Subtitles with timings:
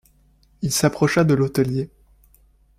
[0.63, 1.91] Il s’approcha de l’hôtelier.